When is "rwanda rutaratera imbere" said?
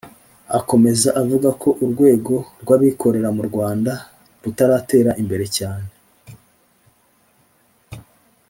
3.49-5.45